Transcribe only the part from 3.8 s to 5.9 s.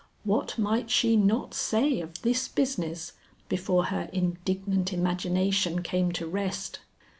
her indignant imagination